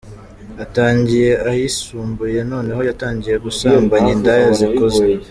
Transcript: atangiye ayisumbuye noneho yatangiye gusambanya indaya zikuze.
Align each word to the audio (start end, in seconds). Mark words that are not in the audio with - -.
atangiye 0.63 1.29
ayisumbuye 1.49 2.39
noneho 2.51 2.81
yatangiye 2.89 3.35
gusambanya 3.45 4.09
indaya 4.15 4.47
zikuze. 4.59 5.03